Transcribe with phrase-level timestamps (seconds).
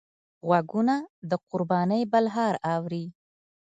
[0.47, 0.95] غوږونه
[1.29, 3.05] د قربانۍ بلهار اوري